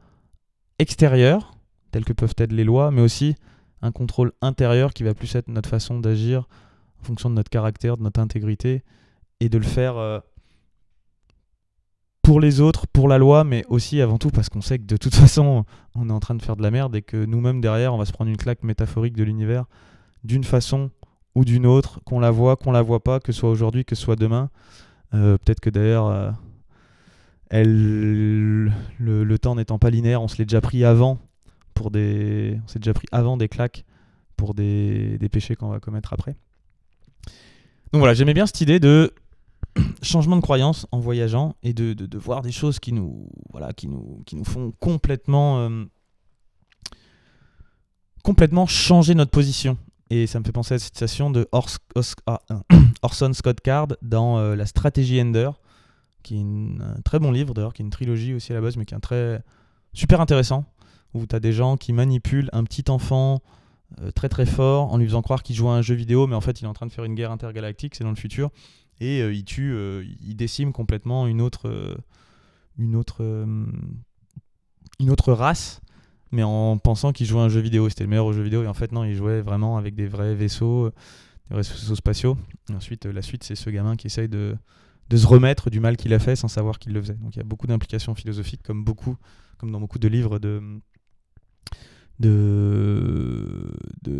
extérieur, 0.80 1.56
tels 1.92 2.06
que 2.06 2.13
peuvent 2.13 2.34
être 2.39 2.54
les 2.54 2.63
lois, 2.63 2.89
mais 2.89 3.01
aussi 3.01 3.36
un 3.84 3.92
contrôle 3.92 4.31
intérieur 4.42 4.94
qui 4.94 5.04
va 5.04 5.13
plus 5.13 5.36
être 5.36 5.48
notre 5.48 5.69
façon 5.69 6.00
d'agir 6.00 6.48
en 7.00 7.04
fonction 7.04 7.30
de 7.30 7.36
notre 7.36 7.51
caractère, 7.51 7.98
de 7.98 8.04
notre 8.04 8.19
intégrité, 8.19 8.84
et 9.39 9.50
de 9.50 9.57
le 9.57 9.63
faire 9.63 9.98
euh, 9.98 10.19
pour 12.22 12.39
les 12.39 12.60
autres, 12.60 12.88
pour 12.88 13.07
la 13.07 13.18
loi, 13.18 13.44
mais 13.44 13.63
aussi 13.69 14.01
avant 14.01 14.18
tout 14.18 14.31
parce 14.31 14.50
qu'on 14.50 14.62
sait 14.62 14.80
que 14.80 14.86
de 14.86 14.98
toute 14.98 15.16
façon, 15.24 15.66
on 15.95 16.10
est 16.10 16.13
en 16.13 16.19
train 16.19 16.36
de 16.36 16.42
faire 16.42 16.56
de 16.56 16.63
la 16.63 16.72
merde 16.72 16.95
et 16.95 17.01
que 17.01 17.25
nous-mêmes 17.25 17.62
derrière, 17.62 17.94
on 17.94 17.98
va 17.98 18.06
se 18.06 18.12
prendre 18.12 18.30
une 18.30 18.38
claque 18.38 18.63
métaphorique 18.63 19.16
de 19.16 19.24
l'univers 19.24 19.66
d'une 20.24 20.44
façon 20.44 20.89
ou 21.36 21.45
d'une 21.45 21.66
autre, 21.66 22.00
qu'on 22.04 22.19
la 22.19 22.31
voit, 22.31 22.56
qu'on 22.56 22.72
la 22.72 22.81
voit 22.81 23.04
pas, 23.04 23.19
que 23.19 23.31
ce 23.31 23.39
soit 23.39 23.50
aujourd'hui, 23.50 23.86
que 23.86 23.95
ce 23.95 24.01
soit 24.01 24.16
demain. 24.16 24.50
Euh, 25.13 25.38
peut-être 25.38 25.60
que 25.60 25.69
d'ailleurs, 25.69 26.07
euh, 26.07 26.31
le, 27.54 29.38
temps 29.38 29.56
n'étant 29.56 29.78
pas 29.78 29.92
linéaire, 29.92 30.22
on 30.22 30.28
se 30.28 30.38
l'est 30.38 30.45
déjà 30.45 30.62
pris 30.62 30.84
avant 30.84 31.19
pour 31.75 31.92
des, 31.92 32.60
on 32.66 32.68
s'est 32.68 32.80
déjà 32.80 32.94
pris 32.94 33.07
avant 33.12 33.38
des 33.38 33.48
claques 33.48 33.86
pour 34.36 34.56
des 34.56 35.30
péchés 35.31 35.56
qu'on 35.56 35.69
va 35.69 35.80
commettre 35.80 36.12
après. 36.12 36.36
Donc 37.94 38.00
voilà, 38.00 38.13
j'aimais 38.13 38.34
bien 38.34 38.45
cette 38.45 38.62
idée 38.62 38.80
de 38.80 39.13
changement 40.01 40.35
de 40.35 40.41
croyance 40.41 40.88
en 40.91 41.00
voyageant 41.00 41.56
et 41.63 41.74
de, 41.74 42.18
voir 42.18 42.41
des 42.41 42.51
choses 42.51 42.79
qui 42.79 42.94
nous, 42.94 43.29
voilà, 43.51 43.74
qui 43.74 43.88
nous, 43.88 44.24
qui 44.25 44.35
nous 44.35 44.45
font 44.45 44.74
complètement, 44.79 45.59
euh, 45.59 45.85
complètement 48.24 48.65
changer 48.65 49.15
notre 49.15 49.31
position. 49.31 49.77
Et 50.09 50.25
ça 50.25 50.39
me 50.39 50.45
fait 50.45 50.51
penser 50.51 50.75
à 50.75 50.79
cette 50.79 50.94
citation 50.94 51.29
de 51.29 51.47
ah, 51.51 51.62
Orson 53.01 53.33
Scott 53.33 53.59
Card 53.62 53.88
dans 54.01 54.38
euh, 54.38 54.56
La 54.56 54.65
stratégie 54.65 55.21
Ender, 55.21 55.51
qui 56.24 56.38
est 56.38 56.41
un 56.41 57.01
très 57.03 57.19
bon 57.19 57.31
livre 57.31 57.53
d'ailleurs, 57.53 57.74
qui 57.74 57.81
est 57.81 57.85
une 57.85 57.91
trilogie 57.91 58.33
aussi 58.33 58.51
à 58.51 58.56
la 58.56 58.62
base, 58.62 58.77
mais 58.77 58.85
qui 58.85 58.94
est 58.94 58.97
un 58.97 59.01
très 59.01 59.41
super 59.94 60.21
intéressant, 60.21 60.65
où 61.13 61.25
tu 61.25 61.35
as 61.35 61.39
des 61.39 61.53
gens 61.53 61.77
qui 61.77 61.94
manipulent 61.94 62.50
un 62.53 62.63
petit 62.63 62.89
enfant 62.89 63.41
euh, 64.01 64.12
très 64.12 64.29
très 64.29 64.45
fort 64.45 64.94
en 64.94 64.97
lui 64.97 65.06
faisant 65.06 65.21
croire 65.21 65.44
qu'il 65.44 65.56
joue 65.56 65.69
à 65.69 65.74
un 65.74 65.81
jeu 65.81 65.95
vidéo, 65.95 66.27
mais 66.27 66.35
en 66.35 66.41
fait 66.41 66.59
il 66.62 66.65
est 66.65 66.68
en 66.68 66.74
train 66.74 66.85
de 66.85 66.91
faire 66.91 67.06
une 67.06 67.15
guerre 67.15 67.31
intergalactique, 67.31 67.95
c'est 67.95 68.03
dans 68.03 68.09
le 68.09 68.18
futur, 68.18 68.50
et 69.00 69.22
euh, 69.22 69.34
il 69.34 69.44
tue, 69.44 69.74
euh, 69.74 70.04
il 70.22 70.36
décime 70.36 70.72
complètement 70.72 71.28
une 71.28 71.42
autre, 71.42 71.98
une 72.78 72.96
autre, 72.96 73.24
une 75.00 75.10
autre 75.10 75.34
race, 75.34 75.82
mais 76.32 76.44
en 76.44 76.78
pensant 76.78 77.14
qu'il 77.14 77.26
jouait 77.26 77.42
un 77.42 77.50
jeu 77.50 77.60
vidéo, 77.60 77.90
c'était 77.90 78.04
le 78.04 78.10
meilleur 78.10 78.32
jeu 78.34 78.44
vidéo, 78.44 78.64
et 78.64 78.68
en 78.68 78.74
fait 78.74 78.92
non, 78.92 79.04
il 79.04 79.16
jouait 79.16 79.42
vraiment 79.42 79.78
avec 79.78 79.96
des 79.96 80.08
vrais 80.08 80.36
vaisseaux, 80.36 80.90
des 81.50 81.56
vrais 81.56 81.62
vaisseaux 81.64 81.96
spatiaux. 81.96 82.38
Et 82.70 82.74
ensuite 82.74 83.06
la 83.06 83.22
suite 83.22 83.44
c'est 83.44 83.56
ce 83.56 83.70
gamin 83.70 83.96
qui 83.96 84.08
essaye 84.08 84.28
de 84.30 84.58
se 85.16 85.28
remettre 85.28 85.70
du 85.70 85.80
mal 85.80 85.96
qu'il 85.98 86.14
a 86.14 86.20
fait 86.20 86.36
sans 86.36 86.48
savoir 86.48 86.80
qu'il 86.80 86.94
le 86.94 87.02
faisait. 87.02 87.16
Donc 87.16 87.36
il 87.36 87.40
y 87.40 87.42
a 87.42 87.46
beaucoup 87.46 87.68
d'implications 87.68 88.16
philosophiques, 88.16 88.64
comme 88.64 88.84
beaucoup, 88.84 89.16
comme 89.58 89.72
dans 89.72 89.80
beaucoup 89.80 90.00
de 90.00 90.08
livres 90.08 90.40
de 90.40 90.82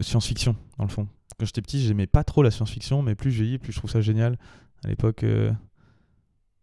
science-fiction, 0.02 0.56
dans 0.78 0.86
le 0.86 0.90
fond. 0.90 1.08
Quand 1.40 1.46
j'étais 1.46 1.62
petit, 1.62 1.82
j'aimais 1.82 2.08
pas 2.08 2.24
trop 2.24 2.42
la 2.42 2.50
science-fiction, 2.50 3.04
mais 3.04 3.14
plus 3.14 3.32
je 3.32 3.44
vieillis, 3.44 3.60
plus 3.60 3.72
je 3.72 3.78
trouve 3.78 3.92
ça 3.92 4.02
génial. 4.02 4.40
À 4.84 4.90
l'époque, 4.90 5.24
euh, 5.24 5.52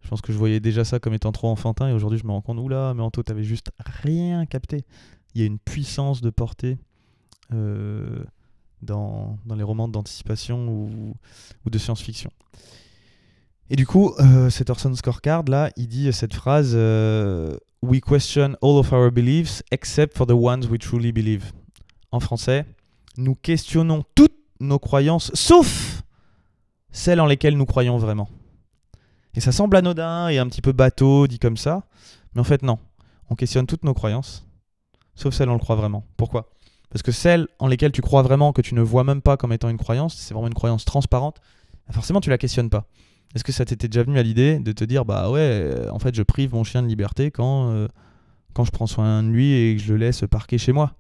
je 0.01 0.09
pense 0.09 0.21
que 0.21 0.33
je 0.33 0.39
voyais 0.39 0.61
déjà 0.61 0.85
ça 0.85 0.99
comme 0.99 1.15
étant 1.15 1.33
trop 1.33 1.49
enfantin, 1.49 1.89
et 1.89 1.93
aujourd'hui 1.93 2.19
je 2.19 2.27
me 2.27 2.33
rends 2.33 2.43
compte, 2.43 2.59
oula, 2.59 2.95
mais 2.95 3.03
Anto, 3.03 3.23
t'avais 3.23 3.45
juste 3.45 3.71
rien 3.79 4.47
capté. 4.47 4.85
Il 5.35 5.41
y 5.41 5.45
a 5.45 5.47
une 5.47 5.59
puissance 5.59 6.21
de 6.21 6.31
portée 6.31 6.79
euh, 7.53 8.25
dans, 8.83 9.39
dans, 9.47 9.55
les 9.55 9.65
romans 9.65 9.89
d'anticipation 9.89 10.69
ou, 10.69 11.15
ou 11.65 11.71
de 11.71 11.79
science-fiction. 11.79 12.31
Et 13.71 13.77
du 13.77 13.87
coup, 13.87 14.13
euh, 14.19 14.51
cet 14.51 14.71
Orson 14.71 14.95
Scorecard 14.95 15.45
là, 15.49 15.71
il 15.77 15.89
dit 15.89 16.13
cette 16.13 16.35
phrase 16.35 16.75
We 17.83 18.01
question 18.01 18.57
all 18.63 18.79
of 18.79 18.93
our 18.93 19.11
beliefs 19.11 19.63
except 19.71 20.17
for 20.17 20.27
the 20.27 20.33
ones 20.33 20.67
we 20.71 20.79
truly 20.79 21.13
believe. 21.13 21.53
En 22.13 22.21
français, 22.21 22.65
nous 23.17 23.35
questionnons 23.35 24.05
toutes 24.15 24.37
nos 24.61 24.79
croyances 24.79 25.31
sauf 25.35 25.94
celles 26.95 27.21
en 27.21 27.27
lesquelles 27.27 27.57
nous 27.57 27.67
croyons 27.67 27.99
vraiment. 27.99 28.29
Et 29.35 29.41
ça 29.41 29.53
semble 29.53 29.77
anodin 29.77 30.29
et 30.29 30.39
un 30.39 30.47
petit 30.47 30.63
peu 30.63 30.73
bateau 30.73 31.27
dit 31.27 31.39
comme 31.39 31.57
ça, 31.57 31.83
mais 32.35 32.41
en 32.41 32.45
fait 32.45 32.63
non. 32.63 32.79
On 33.31 33.35
questionne 33.35 33.67
toutes 33.67 33.85
nos 33.85 33.95
croyances 33.95 34.47
sauf 35.15 35.35
celles 35.35 35.49
où 35.49 35.53
on 35.53 35.55
le 35.55 35.61
croit 35.61 35.77
vraiment. 35.77 36.05
Pourquoi? 36.17 36.51
Parce 36.91 37.03
que 37.03 37.13
celles 37.13 37.49
en 37.59 37.67
lesquelles 37.67 37.93
tu 37.93 38.03
crois 38.03 38.23
vraiment 38.23 38.53
que 38.53 38.63
tu 38.63 38.75
ne 38.75 38.83
vois 38.83 39.05
même 39.05 39.23
pas 39.23 39.37
comme 39.37 39.53
étant 39.53 39.69
une 39.69 39.79
croyance, 39.79 40.17
c'est 40.17 40.35
vraiment 40.35 40.47
une 40.47 40.55
croyance 40.55 40.85
transparente, 40.85 41.41
forcément 41.91 42.21
tu 42.21 42.31
la 42.31 42.39
questionnes 42.39 42.71
pas. 42.71 42.87
Est-ce 43.35 43.43
que 43.43 43.53
ça 43.53 43.65
t'était 43.65 43.89
déjà 43.89 44.05
venu 44.05 44.19
à 44.19 44.23
l'idée 44.23 44.61
de 44.61 44.73
te 44.73 44.85
dire, 44.85 45.05
bah 45.05 45.29
ouais, 45.29 45.41
euh, 45.41 45.91
en 45.91 45.99
fait, 45.99 46.15
je 46.15 46.23
prive 46.23 46.55
mon 46.55 46.63
chien 46.63 46.83
de 46.83 46.87
liberté 46.87 47.33
quand, 47.33 47.71
euh, 47.71 47.89
quand 48.53 48.65
je 48.65 48.71
prends 48.71 48.87
soin 48.87 49.25
de 49.25 49.29
lui 49.29 49.53
et 49.53 49.77
que 49.77 49.83
je 49.83 49.93
le 49.93 49.99
laisse 49.99 50.25
parquer 50.31 50.57
chez 50.57 50.73
moi? 50.73 50.95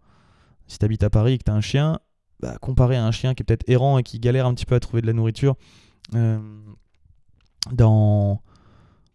Si 0.66 0.78
tu 0.78 0.84
habites 0.84 1.04
à 1.04 1.10
Paris 1.10 1.34
et 1.34 1.38
que 1.38 1.44
tu 1.44 1.50
as 1.52 1.54
un 1.54 1.60
chien, 1.60 2.00
bah, 2.44 2.58
comparé 2.60 2.96
à 2.96 3.04
un 3.04 3.10
chien 3.10 3.34
qui 3.34 3.42
est 3.42 3.44
peut-être 3.44 3.68
errant 3.68 3.98
et 3.98 4.02
qui 4.02 4.18
galère 4.18 4.46
un 4.46 4.54
petit 4.54 4.66
peu 4.66 4.74
à 4.74 4.80
trouver 4.80 5.02
de 5.02 5.06
la 5.06 5.12
nourriture 5.12 5.56
euh, 6.14 6.38
dans, 7.72 8.42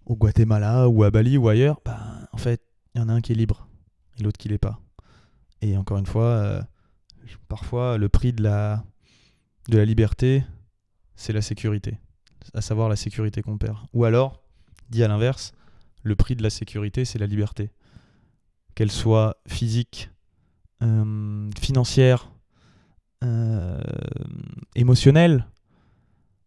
au 0.06 0.16
Guatemala 0.16 0.90
ou 0.90 1.04
à 1.04 1.12
Bali 1.12 1.38
ou 1.38 1.48
ailleurs, 1.48 1.80
bah, 1.86 2.00
en 2.32 2.38
fait, 2.38 2.62
il 2.96 3.02
y 3.02 3.04
en 3.04 3.10
a 3.10 3.14
un 3.14 3.22
qui 3.22 3.32
est 3.32 3.36
libre 3.36 3.68
et 4.18 4.24
l'autre 4.24 4.38
qui 4.38 4.50
l'est 4.50 4.58
pas. 4.58 4.80
Et 5.62 5.78
encore 5.78 5.98
une 5.98 6.06
fois, 6.06 6.66
parfois, 7.48 7.98
le 7.98 8.10
prix 8.10 8.34
de 8.34 8.42
la, 8.42 8.84
de 9.68 9.78
la 9.78 9.86
liberté, 9.86 10.44
c'est 11.16 11.34
la 11.34 11.42
sécurité 11.42 12.00
à 12.54 12.62
savoir 12.62 12.90
la 12.90 12.96
sécurité 12.96 13.42
qu'on 13.42 13.58
perd. 13.58 13.78
Ou 13.94 14.06
alors, 14.06 14.42
dit 14.90 15.04
à 15.04 15.08
l'inverse, 15.08 15.54
le 16.04 16.16
prix 16.16 16.36
de 16.36 16.44
la 16.44 16.50
sécurité, 16.50 17.06
c'est 17.06 17.20
la 17.20 17.28
liberté. 17.28 17.72
Qu'elle 18.76 18.92
soit 18.92 19.38
physique, 19.48 20.10
euh, 20.82 21.50
financière, 21.60 22.32
émotionnelle. 24.76 25.46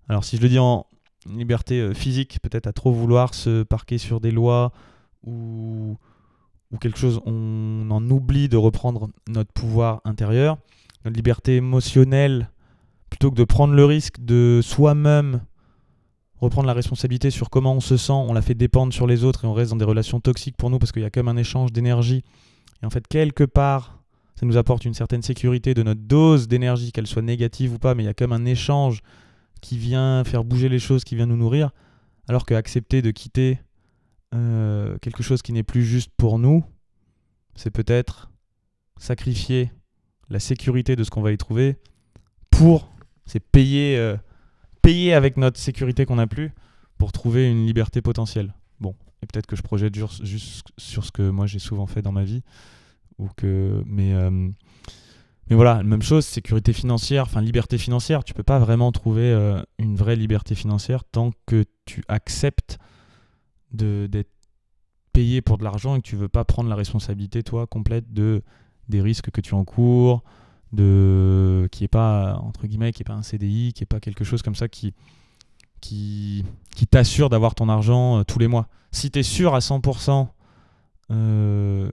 Alors 0.09 0.25
si 0.25 0.37
je 0.37 0.43
le 0.43 0.49
dis 0.49 0.59
en 0.59 0.87
liberté 1.29 1.95
physique, 1.95 2.39
peut-être 2.43 2.67
à 2.67 2.73
trop 2.73 2.93
vouloir 2.93 3.35
se 3.35 3.63
parquer 3.63 3.99
sur 3.99 4.21
des 4.21 4.31
lois 4.31 4.73
ou, 5.25 5.97
ou 6.71 6.79
quelque 6.79 6.99
chose, 6.99 7.21
on 7.27 7.87
en 7.91 8.11
oublie 8.11 8.49
de 8.49 8.57
reprendre 8.57 9.09
notre 9.29 9.53
pouvoir 9.53 10.01
intérieur. 10.05 10.59
Notre 11.05 11.17
liberté 11.17 11.57
émotionnelle, 11.57 12.51
plutôt 13.11 13.31
que 13.31 13.37
de 13.37 13.45
prendre 13.45 13.75
le 13.75 13.85
risque 13.85 14.21
de 14.21 14.61
soi-même 14.63 15.41
reprendre 16.43 16.67
la 16.67 16.73
responsabilité 16.73 17.31
sur 17.31 17.51
comment 17.51 17.75
on 17.75 17.81
se 17.81 17.97
sent, 17.97 18.13
on 18.13 18.33
la 18.33 18.43
fait 18.43 18.55
dépendre 18.55 18.93
sur 18.93 19.07
les 19.07 19.23
autres 19.23 19.45
et 19.45 19.47
on 19.49 19.53
reste 19.53 19.71
dans 19.71 19.77
des 19.77 19.85
relations 19.85 20.21
toxiques 20.21 20.57
pour 20.57 20.71
nous 20.71 20.81
parce 20.81 20.91
qu'il 20.91 21.03
y 21.03 21.05
a 21.05 21.11
même 21.15 21.29
un 21.29 21.37
échange 21.37 21.73
d'énergie. 21.73 22.25
Et 22.83 22.87
en 22.87 22.91
fait, 22.91 23.07
quelque 23.07 23.45
part, 23.45 24.02
ça 24.35 24.47
nous 24.47 24.57
apporte 24.57 24.85
une 24.85 24.95
certaine 24.95 25.23
sécurité 25.23 25.75
de 25.75 25.83
notre 25.83 26.01
dose 26.01 26.49
d'énergie, 26.49 26.93
qu'elle 26.93 27.07
soit 27.07 27.23
négative 27.23 27.75
ou 27.75 27.79
pas, 27.79 27.95
mais 27.95 28.03
il 28.03 28.07
y 28.07 28.09
a 28.09 28.15
quand 28.15 28.29
même 28.29 28.41
un 28.41 28.47
échange 28.47 29.01
qui 29.61 29.79
vient 29.79 30.25
faire 30.25 30.45
bouger 30.45 30.69
les 30.69 30.79
choses, 30.79 31.05
qui 31.05 31.15
vient 31.15 31.27
nous 31.27 31.37
nourrir. 31.37 31.71
Alors 32.29 32.47
qu'accepter 32.47 33.03
de 33.03 33.11
quitter 33.11 33.59
euh, 34.35 34.97
quelque 34.99 35.23
chose 35.23 35.43
qui 35.43 35.53
n'est 35.53 35.63
plus 35.63 35.85
juste 35.85 36.11
pour 36.17 36.39
nous, 36.39 36.65
c'est 37.55 37.71
peut-être 37.71 38.31
sacrifier 38.97 39.71
la 40.29 40.41
sécurité 40.41 40.97
de 40.97 41.05
ce 41.05 41.11
qu'on 41.11 41.23
va 41.23 41.33
y 41.33 41.37
trouver 41.37 41.77
pour, 42.51 42.91
c'est 43.27 43.41
payer. 43.41 43.97
Euh, 43.99 44.17
payer 44.83 45.15
avec 45.15 45.37
notre 45.37 45.59
sécurité 45.59 46.05
qu'on 46.05 46.17
n'a 46.17 46.27
plus 46.27 46.53
pour 46.99 47.13
trouver 47.13 47.49
une 47.49 47.65
liberté 47.65 48.03
potentielle. 48.03 48.53
Bon, 48.81 48.95
et 49.23 49.27
peut-être 49.27 49.47
que 49.47 49.57
je 49.57 49.63
projette 49.63 49.95
juste 49.95 50.67
sur 50.77 51.05
ce 51.05 51.13
que 51.13 51.31
moi 51.31 51.47
j'ai 51.47 51.61
souvent 51.61 51.87
fait 51.87 52.03
dans 52.03 52.13
ma 52.13 52.25
vie. 52.25 52.43
Ou 53.19 53.29
que, 53.37 53.83
mais, 53.87 54.15
euh, 54.15 54.31
mais 54.31 55.57
voilà, 55.57 55.83
même 55.83 56.03
chose, 56.03 56.25
sécurité 56.25 56.73
financière, 56.73 57.25
enfin 57.25 57.41
liberté 57.41 57.79
financière. 57.79 58.25
Tu 58.25 58.35
peux 58.35 58.43
pas 58.43 58.59
vraiment 58.59 58.93
trouver 58.93 59.31
euh, 59.31 59.63
une 59.79 59.97
vraie 59.97 60.17
liberté 60.17 60.55
financière 60.55 61.05
tant 61.05 61.31
que 61.47 61.65
tu 61.85 62.03
acceptes 62.09 62.79
d'être 63.73 64.31
payé 65.13 65.41
pour 65.41 65.59
de 65.59 65.65
l'argent 65.65 65.95
et 65.97 66.03
que 66.03 66.07
tu 66.07 66.17
veux 66.17 66.29
pas 66.29 66.45
prendre 66.45 66.69
la 66.69 66.77
responsabilité, 66.77 67.43
toi, 67.43 67.67
complète 67.67 68.13
de, 68.13 68.43
des 68.89 69.01
risques 69.01 69.31
que 69.31 69.41
tu 69.41 69.55
encours, 69.55 70.23
de 70.73 71.69
qui 71.71 71.85
est 71.85 71.89
pas 71.89 72.39
entre 72.43 72.67
guillemets 72.67 72.93
qui 72.93 73.03
est 73.03 73.05
pas 73.05 73.13
un 73.15 73.23
CDI 73.23 73.73
qui 73.75 73.83
est 73.83 73.87
pas 73.87 74.01
quelque 74.01 74.25
chose 74.25 74.43
comme 74.43 74.55
ça 74.55 74.69
qui 74.69 74.95
qui, 75.81 76.45
qui 76.75 76.87
t'assure 76.87 77.29
d'avoir 77.29 77.55
ton 77.55 77.69
argent 77.69 78.21
euh, 78.21 78.25
tous 78.25 78.39
les 78.39 78.49
mois 78.49 78.69
si 78.91 79.11
tu 79.11 79.19
es 79.19 79.23
sûr 79.23 79.55
à 79.55 79.59
100% 79.59 79.81
euh, 81.11 81.91
que 81.91 81.91
tu 81.91 81.92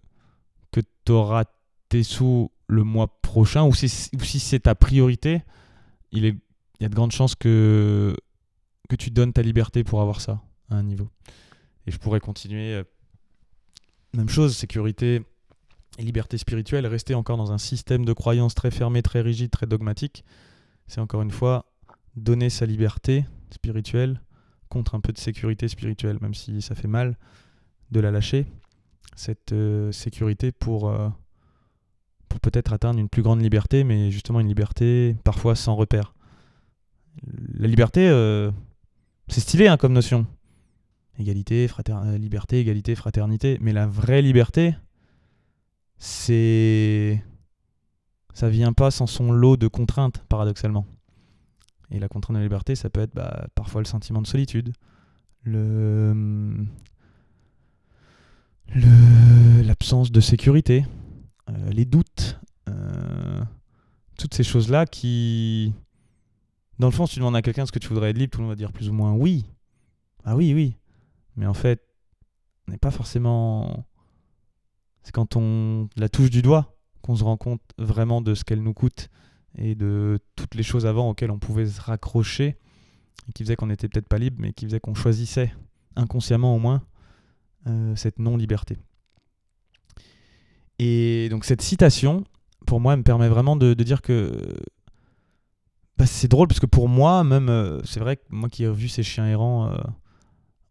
auras 1.09 1.45
tes 1.89 2.03
sous 2.03 2.51
le 2.67 2.83
mois 2.83 3.21
prochain 3.21 3.63
ou 3.63 3.73
si, 3.73 3.89
c'est 3.89 4.59
ta 4.59 4.75
priorité 4.75 5.43
il 6.11 6.25
y 6.79 6.85
a 6.85 6.89
de 6.89 6.95
grandes 6.95 7.11
chances 7.11 7.35
que 7.35 8.15
que 8.89 8.95
tu 8.95 9.11
donnes 9.11 9.33
ta 9.33 9.43
liberté 9.43 9.83
pour 9.83 10.01
avoir 10.01 10.19
ça 10.19 10.41
à 10.69 10.75
un 10.75 10.83
niveau. 10.83 11.07
Et 11.85 11.91
je 11.91 11.97
pourrais 11.97 12.19
continuer 12.19 12.73
euh, 12.73 12.83
même 14.13 14.29
chose 14.29 14.55
sécurité 14.55 15.23
liberté 15.99 16.37
spirituelle, 16.37 16.87
rester 16.87 17.13
encore 17.13 17.37
dans 17.37 17.51
un 17.51 17.57
système 17.57 18.05
de 18.05 18.13
croyances 18.13 18.55
très 18.55 18.71
fermé, 18.71 19.01
très 19.01 19.21
rigide, 19.21 19.51
très 19.51 19.65
dogmatique, 19.65 20.23
c'est 20.87 21.01
encore 21.01 21.21
une 21.21 21.31
fois 21.31 21.65
donner 22.15 22.49
sa 22.49 22.65
liberté 22.65 23.25
spirituelle 23.51 24.21
contre 24.69 24.95
un 24.95 24.99
peu 24.99 25.11
de 25.11 25.17
sécurité 25.17 25.67
spirituelle, 25.67 26.17
même 26.21 26.33
si 26.33 26.61
ça 26.61 26.75
fait 26.75 26.87
mal 26.87 27.17
de 27.91 27.99
la 27.99 28.11
lâcher, 28.11 28.45
cette 29.19 29.51
euh, 29.51 29.91
sécurité 29.91 30.53
pour, 30.53 30.87
euh, 30.87 31.09
pour 32.29 32.39
peut-être 32.39 32.71
atteindre 32.71 32.99
une 32.99 33.09
plus 33.09 33.21
grande 33.21 33.41
liberté, 33.41 33.83
mais 33.83 34.11
justement 34.11 34.39
une 34.39 34.47
liberté 34.47 35.17
parfois 35.25 35.55
sans 35.55 35.75
repère. 35.75 36.13
La 37.53 37.67
liberté, 37.67 38.07
euh, 38.07 38.49
c'est 39.27 39.41
stylé 39.41 39.67
hein, 39.67 39.75
comme 39.75 39.91
notion. 39.91 40.25
Égalité, 41.17 41.67
liberté, 42.17 42.61
égalité, 42.61 42.95
fraternité, 42.95 43.57
mais 43.59 43.73
la 43.73 43.87
vraie 43.87 44.21
liberté, 44.21 44.73
c'est 45.97 47.21
ça 48.33 48.47
vient 48.47 48.71
pas 48.71 48.89
sans 48.89 49.05
son 49.05 49.33
lot 49.33 49.57
de 49.57 49.67
contraintes, 49.67 50.23
paradoxalement. 50.29 50.85
Et 51.91 51.99
la 51.99 52.07
contrainte 52.07 52.35
de 52.35 52.39
la 52.39 52.45
liberté, 52.45 52.75
ça 52.75 52.89
peut 52.89 53.01
être 53.01 53.13
bah, 53.13 53.47
parfois 53.53 53.81
le 53.81 53.85
sentiment 53.85 54.21
de 54.21 54.27
solitude, 54.27 54.71
le 55.43 56.55
l'absence 58.75 60.11
de 60.11 60.19
sécurité, 60.19 60.85
euh, 61.49 61.69
les 61.71 61.85
doutes, 61.85 62.39
euh, 62.67 63.43
toutes 64.17 64.33
ces 64.33 64.43
choses-là 64.43 64.85
qui, 64.85 65.73
dans 66.77 66.87
le 66.87 66.93
fond, 66.93 67.05
si 67.05 67.15
tu 67.15 67.19
demandes 67.19 67.35
à 67.35 67.41
quelqu'un 67.41 67.65
ce 67.65 67.71
que 67.71 67.79
tu 67.79 67.87
voudrais 67.87 68.11
être 68.11 68.17
libre, 68.17 68.31
tout 68.31 68.39
le 68.39 68.45
monde 68.45 68.51
va 68.51 68.55
dire 68.55 68.71
plus 68.71 68.89
ou 68.89 68.93
moins 68.93 69.13
oui. 69.13 69.45
Ah 70.23 70.35
oui, 70.35 70.53
oui. 70.53 70.75
Mais 71.35 71.45
en 71.45 71.53
fait, 71.53 71.81
on 72.67 72.71
n'est 72.71 72.77
pas 72.77 72.91
forcément 72.91 73.85
c'est 75.03 75.11
quand 75.11 75.35
on 75.35 75.89
la 75.95 76.09
touche 76.09 76.29
du 76.29 76.41
doigt 76.41 76.75
qu'on 77.01 77.15
se 77.15 77.23
rend 77.23 77.37
compte 77.37 77.61
vraiment 77.77 78.21
de 78.21 78.35
ce 78.35 78.43
qu'elle 78.43 78.61
nous 78.61 78.73
coûte 78.73 79.09
et 79.57 79.75
de 79.75 80.19
toutes 80.35 80.55
les 80.55 80.63
choses 80.63 80.85
avant 80.85 81.09
auxquelles 81.09 81.31
on 81.31 81.39
pouvait 81.39 81.65
se 81.65 81.81
raccrocher 81.81 82.57
et 83.27 83.31
qui 83.33 83.43
faisaient 83.43 83.55
qu'on 83.55 83.67
n'était 83.67 83.87
peut-être 83.87 84.07
pas 84.07 84.17
libre, 84.17 84.37
mais 84.39 84.53
qui 84.53 84.65
faisaient 84.65 84.79
qu'on 84.79 84.93
choisissait 84.93 85.53
inconsciemment 85.95 86.55
au 86.55 86.59
moins 86.59 86.83
euh, 87.67 87.93
cette 87.95 88.19
non-liberté. 88.19 88.77
Et 90.79 91.27
donc 91.29 91.43
cette 91.43 91.61
citation, 91.61 92.23
pour 92.65 92.79
moi, 92.79 92.93
elle 92.93 92.99
me 92.99 93.03
permet 93.03 93.27
vraiment 93.27 93.57
de, 93.57 93.73
dire 93.73 94.01
que 94.01 94.31
bah, 95.97 96.05
c'est 96.05 96.29
drôle 96.29 96.47
parce 96.47 96.61
que 96.61 96.65
pour 96.65 96.87
moi, 96.87 97.25
même, 97.25 97.49
euh, 97.49 97.81
c'est 97.83 97.99
vrai 97.99 98.15
que 98.15 98.23
moi 98.29 98.47
qui 98.47 98.63
ai 98.63 98.71
vu 98.71 98.87
ces 98.87 99.03
chiens 99.03 99.27
errants 99.27 99.67
euh, 99.67 99.77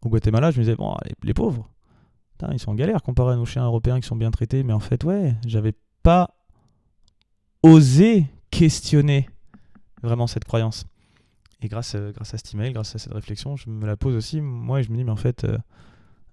au 0.01 0.09
Guatemala, 0.09 0.49
je 0.49 0.57
me 0.57 0.63
disais, 0.63 0.75
bon, 0.75 0.95
les 1.21 1.35
pauvres, 1.35 1.69
ils 2.51 2.59
sont 2.59 2.71
en 2.71 2.75
galère 2.75 3.03
comparé 3.03 3.33
à 3.33 3.35
nos 3.35 3.45
chiens 3.45 3.65
européens 3.65 3.99
qui 3.99 4.07
sont 4.07 4.15
bien 4.15 4.31
traités. 4.31 4.63
Mais 4.63 4.73
en 4.73 4.79
fait, 4.79 5.03
ouais, 5.03 5.35
j'avais 5.45 5.73
pas 6.01 6.33
osé 7.61 8.25
questionner 8.49 9.29
vraiment 10.01 10.25
cette 10.25 10.45
croyance. 10.45 10.85
Et 11.61 11.67
grâce, 11.67 11.95
grâce 11.95 12.33
à 12.33 12.37
cet 12.37 12.53
email, 12.55 12.71
grâce 12.73 12.95
à 12.95 12.97
cette 12.97 13.13
réflexion, 13.13 13.57
je 13.57 13.69
me 13.69 13.85
la 13.85 13.97
pose 13.97 14.15
aussi, 14.15 14.41
moi, 14.41 14.79
et 14.79 14.83
je 14.83 14.89
me 14.91 14.97
dis, 14.97 15.03
mais 15.03 15.11
en 15.11 15.17
fait, 15.17 15.45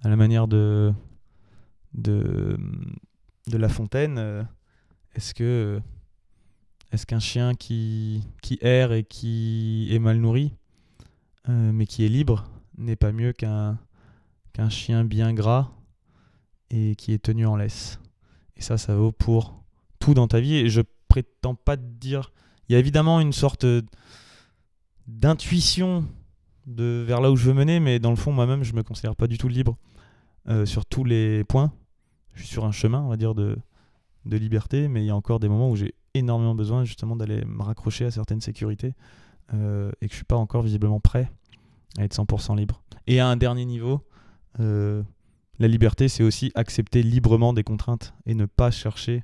à 0.06 0.08
la 0.08 0.14
manière 0.14 0.46
de, 0.46 0.92
de, 1.94 2.56
La 3.52 3.68
Fontaine, 3.68 4.18
euh, 4.18 4.44
est-ce 5.16 5.34
que 5.34 5.80
est-ce 6.92 7.06
qu'un 7.06 7.18
chien 7.18 7.54
qui, 7.54 8.22
erre 8.60 8.92
et 8.92 9.02
qui 9.02 9.88
est 9.90 9.98
mal 9.98 10.18
nourri, 10.18 10.52
mais 11.48 11.86
qui 11.86 12.04
est 12.04 12.08
libre, 12.08 12.44
n'est 12.78 12.94
pas 12.94 13.10
mieux 13.10 13.32
qu'un 13.32 13.78
qu'un 14.52 14.68
chien 14.68 15.04
bien 15.04 15.34
gras 15.34 15.72
et 16.70 16.94
qui 16.94 17.12
est 17.12 17.18
tenu 17.18 17.44
en 17.44 17.56
laisse? 17.56 17.98
Et 18.56 18.62
ça, 18.62 18.78
ça 18.78 18.94
vaut 18.94 19.10
pour 19.10 19.60
tout 19.98 20.14
dans 20.14 20.28
ta 20.28 20.38
vie. 20.38 20.54
Et 20.54 20.68
je 20.68 20.82
prétends 21.08 21.56
pas 21.56 21.76
te 21.76 21.82
dire. 21.82 22.32
Il 22.68 22.74
y 22.74 22.76
a 22.76 22.78
évidemment 22.78 23.20
une 23.20 23.32
sorte 23.32 23.66
d'intuition 25.08 26.06
de 26.66 27.04
vers 27.04 27.20
là 27.20 27.32
où 27.32 27.36
je 27.36 27.46
veux 27.46 27.54
mener, 27.54 27.80
mais 27.80 27.98
dans 27.98 28.10
le 28.10 28.16
fond, 28.16 28.30
moi-même, 28.30 28.62
je 28.62 28.74
me 28.74 28.84
considère 28.84 29.16
pas 29.16 29.26
du 29.26 29.38
tout 29.38 29.48
libre 29.48 29.76
euh, 29.76 29.95
sur 30.64 30.86
tous 30.86 31.04
les 31.04 31.44
points. 31.44 31.72
Je 32.34 32.42
suis 32.42 32.48
sur 32.48 32.64
un 32.64 32.72
chemin, 32.72 33.00
on 33.00 33.08
va 33.08 33.16
dire, 33.16 33.34
de, 33.34 33.56
de 34.26 34.36
liberté, 34.36 34.88
mais 34.88 35.02
il 35.02 35.06
y 35.06 35.10
a 35.10 35.16
encore 35.16 35.40
des 35.40 35.48
moments 35.48 35.70
où 35.70 35.76
j'ai 35.76 35.94
énormément 36.14 36.54
besoin 36.54 36.84
justement 36.84 37.16
d'aller 37.16 37.44
me 37.44 37.62
raccrocher 37.62 38.04
à 38.04 38.10
certaines 38.10 38.40
sécurités 38.40 38.94
euh, 39.54 39.90
et 40.00 40.06
que 40.06 40.12
je 40.12 40.16
suis 40.16 40.24
pas 40.24 40.36
encore 40.36 40.62
visiblement 40.62 41.00
prêt 41.00 41.30
à 41.98 42.04
être 42.04 42.14
100% 42.14 42.56
libre. 42.56 42.82
Et 43.06 43.20
à 43.20 43.28
un 43.28 43.36
dernier 43.36 43.64
niveau, 43.64 44.02
euh, 44.60 45.02
la 45.58 45.68
liberté, 45.68 46.08
c'est 46.08 46.22
aussi 46.22 46.50
accepter 46.54 47.02
librement 47.02 47.52
des 47.52 47.62
contraintes 47.62 48.14
et 48.26 48.34
ne 48.34 48.46
pas 48.46 48.70
chercher. 48.70 49.22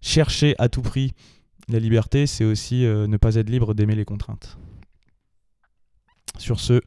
Chercher 0.00 0.54
à 0.58 0.68
tout 0.68 0.82
prix 0.82 1.12
la 1.68 1.78
liberté, 1.78 2.26
c'est 2.26 2.44
aussi 2.44 2.84
euh, 2.84 3.06
ne 3.06 3.16
pas 3.16 3.36
être 3.36 3.48
libre 3.48 3.74
d'aimer 3.74 3.94
les 3.94 4.04
contraintes. 4.04 4.58
Sur 6.38 6.60
ce, 6.60 6.80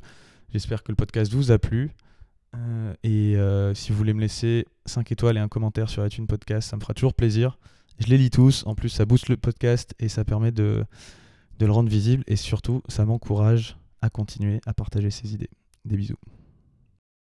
j'espère 0.52 0.84
que 0.84 0.92
le 0.92 0.96
podcast 0.96 1.34
vous 1.34 1.52
a 1.52 1.58
plu. 1.58 1.92
Euh, 2.56 2.94
et 3.04 3.36
euh, 3.36 3.74
si 3.74 3.92
vous 3.92 3.98
voulez 3.98 4.14
me 4.14 4.22
laisser 4.22 4.66
5 4.86 5.12
étoiles 5.12 5.38
et 5.38 5.40
un 5.40 5.48
commentaire 5.48 5.90
sur 5.90 6.06
iTunes 6.06 6.28
Podcast, 6.28 6.70
ça 6.70 6.76
me 6.76 6.82
fera 6.82 6.94
toujours 6.94 7.14
plaisir. 7.14 7.58
Je 8.00 8.08
les 8.08 8.18
lis 8.18 8.30
tous. 8.30 8.66
En 8.66 8.76
plus, 8.76 8.90
ça 8.90 9.06
booste 9.06 9.30
le 9.30 9.38
podcast 9.38 9.94
et 10.00 10.08
ça 10.08 10.24
permet 10.24 10.52
de, 10.52 10.86
de 11.60 11.66
le 11.66 11.72
rendre 11.72 11.90
visible. 11.90 12.24
Et 12.28 12.36
surtout, 12.36 12.82
ça 12.88 13.06
m'encourage 13.06 13.78
à 14.02 14.10
continuer 14.10 14.62
à 14.66 14.74
partager 14.74 15.12
ces 15.12 15.34
idées. 15.34 15.50
Des 15.86 15.98
bisous. 15.98 16.16